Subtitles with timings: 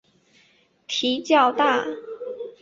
[0.87, 1.85] 蹄较大。